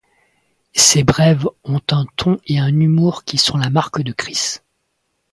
[0.73, 4.63] Ces brèves ont un ton et un humour qui sont la marque de Kriss.